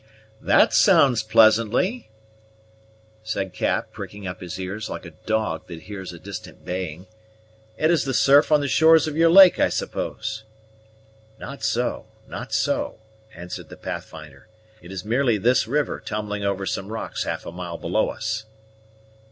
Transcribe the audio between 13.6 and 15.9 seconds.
the Pathfinder; "it is merely this